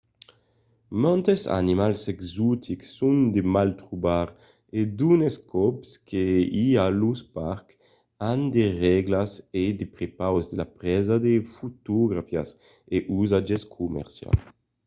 mantes 1.03 1.41
animals 1.61 2.01
exotics 2.13 2.87
son 2.99 3.17
de 3.33 3.41
mal 3.55 3.69
trobar 3.81 4.27
e 4.79 4.81
d'unes 4.97 5.35
còps 5.53 5.89
que 6.09 6.25
i 6.65 6.65
a 6.85 6.87
los 7.01 7.19
parcs 7.35 7.73
an 8.31 8.39
de 8.55 8.65
règlas 8.87 9.31
a 9.61 9.63
prepaus 9.95 10.45
de 10.51 10.55
la 10.61 10.67
presa 10.77 11.15
de 11.25 11.33
fotografias 11.57 12.49
a 12.95 12.97
usatge 13.21 13.57
comercial 13.77 14.35